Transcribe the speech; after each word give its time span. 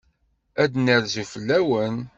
Ad 0.61 0.69
d-nerzu 0.71 1.23
fell-awen. 1.31 1.95